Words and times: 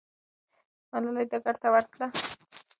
ملالۍ 0.91 1.25
ډګر 1.31 1.55
ته 1.61 1.67
ورتله. 1.73 2.07